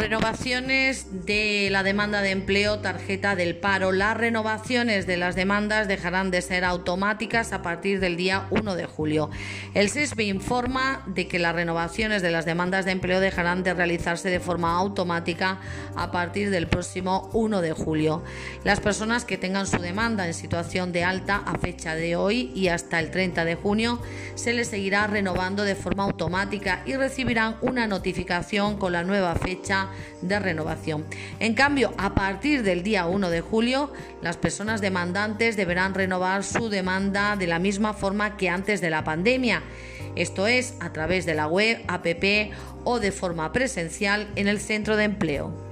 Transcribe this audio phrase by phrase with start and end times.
[0.00, 3.92] renovaciones de la demanda de empleo, tarjeta del paro.
[3.92, 8.86] Las renovaciones de las demandas dejarán de ser automáticas a partir del día 1 de
[8.86, 9.28] julio.
[9.74, 14.30] El SESB informa de que las renovaciones de las demandas de empleo dejarán de realizarse
[14.30, 15.60] de forma automática
[15.94, 18.24] a partir del próximo 1 de julio.
[18.64, 22.68] Las personas que tengan su demanda en situación de alta a fecha de hoy y
[22.68, 24.00] hasta el 30 de junio
[24.34, 29.89] se les seguirá renovando de forma automática y recibirán una notificación con la nueva fecha
[30.22, 31.04] de renovación.
[31.38, 36.68] En cambio, a partir del día 1 de julio, las personas demandantes deberán renovar su
[36.68, 39.62] demanda de la misma forma que antes de la pandemia.
[40.16, 42.06] Esto es a través de la web, app
[42.84, 45.69] o de forma presencial en el centro de empleo.